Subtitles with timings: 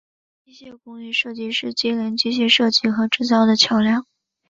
[0.43, 4.03] 机械工艺设计是连接机械设计和制造的桥梁。